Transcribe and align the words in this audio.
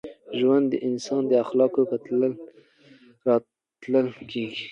ژوند 0.39 0.65
د 0.69 0.73
انسان 0.87 1.21
د 1.27 1.31
اخلاقو 1.43 1.81
په 1.89 1.95
تله 2.03 2.29
تلل 3.81 4.07
کېږي. 4.31 4.57